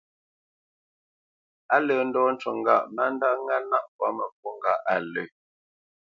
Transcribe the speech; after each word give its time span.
Á 1.73 1.77
lə́ 1.85 1.99
ndɔ́ 2.07 2.25
ncú 2.33 2.49
ŋgâʼ 2.59 2.83
má 2.95 3.03
ndáʼ 3.15 3.35
ŋá 3.45 3.55
nâʼ 3.69 3.85
mbwǎ 3.91 4.07
mə̂mbû 4.17 4.47
ŋgâʼ 4.57 4.79
á 4.91 4.95
lə̂. 5.13 5.23